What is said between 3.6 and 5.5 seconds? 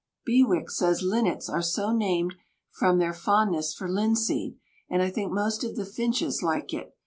for linseed, and I think